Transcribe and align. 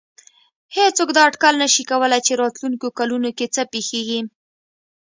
هېڅوک 0.75 1.09
دا 1.15 1.21
اټکل 1.27 1.53
نه 1.61 1.67
شي 1.73 1.83
کولای 1.91 2.21
چې 2.27 2.33
راتلونکو 2.41 2.87
کلونو 2.99 3.29
کې 3.37 3.45
څه 3.55 3.61
پېښېږي. 3.73 4.19